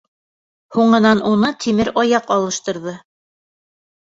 Һуңынан 0.77 1.21
уны 1.31 1.51
тимер 1.67 1.93
аяҡ 2.05 2.33
алыштырҙы. 2.37 2.97